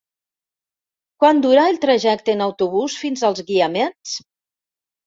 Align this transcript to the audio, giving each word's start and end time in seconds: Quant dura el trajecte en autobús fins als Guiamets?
Quant 1.25 1.43
dura 1.47 1.67
el 1.73 1.79
trajecte 1.85 2.35
en 2.37 2.43
autobús 2.47 2.99
fins 3.05 3.27
als 3.31 3.47
Guiamets? 3.53 4.21